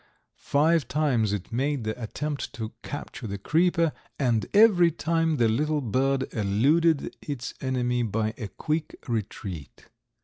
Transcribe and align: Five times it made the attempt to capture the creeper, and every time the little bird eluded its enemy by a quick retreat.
Five 0.39 0.87
times 0.87 1.31
it 1.31 1.53
made 1.53 1.83
the 1.83 2.01
attempt 2.01 2.53
to 2.53 2.71
capture 2.81 3.27
the 3.27 3.37
creeper, 3.37 3.91
and 4.17 4.47
every 4.51 4.89
time 4.89 5.37
the 5.37 5.47
little 5.47 5.79
bird 5.79 6.23
eluded 6.33 7.15
its 7.21 7.53
enemy 7.61 8.01
by 8.01 8.33
a 8.35 8.47
quick 8.47 8.95
retreat. 9.07 9.89